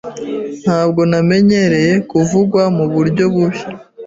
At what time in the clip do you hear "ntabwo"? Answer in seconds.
0.63-1.01